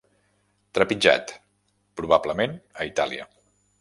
Trepitjat, 0.77 1.33
probablement 2.01 2.57
a 2.81 2.89
Itàlia. 2.93 3.29